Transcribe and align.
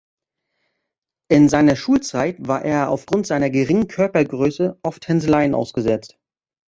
In 1.29 1.47
seiner 1.47 1.75
Schulzeit 1.75 2.37
war 2.39 2.65
er 2.65 2.89
aufgrund 2.89 3.27
seiner 3.27 3.51
geringen 3.51 3.87
Körpergröße 3.87 4.79
oft 4.81 5.07
Hänseleien 5.07 5.53
ausgesetzt. 5.53 6.17